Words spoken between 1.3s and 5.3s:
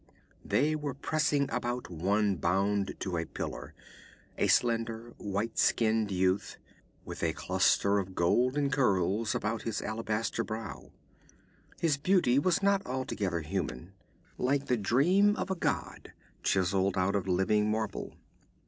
about one bound to a pillar: a slender